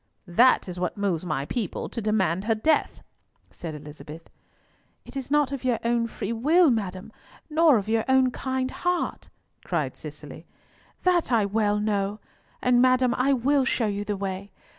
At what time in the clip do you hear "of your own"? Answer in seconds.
5.51-6.07, 7.77-8.31